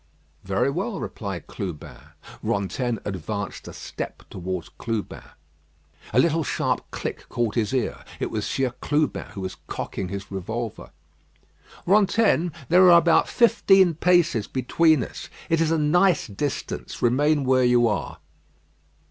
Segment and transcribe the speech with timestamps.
[0.43, 1.95] "Very well," replied Clubin.
[2.41, 5.21] Rantaine advanced a step towards Clubin.
[6.11, 8.03] A little sharp click caught his ear.
[8.19, 10.89] It was Sieur Clubin who was cocking his revolver.
[11.85, 15.29] "Rantaine, there are about fifteen paces between us.
[15.51, 17.03] It is a nice distance.
[17.03, 18.17] Remain where you are."